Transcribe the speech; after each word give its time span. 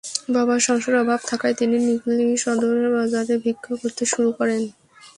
বাবার 0.35 0.59
সংসারে 0.67 0.97
অভাব 0.99 1.21
থাকায় 1.29 1.55
তিনিও 1.59 1.81
নিকলী 1.87 2.25
সদর 2.43 2.75
বাজারে 2.95 3.35
ভিক্ষা 3.43 3.73
করতে 3.81 4.03
শুরু 4.11 4.29
করেন। 4.39 4.61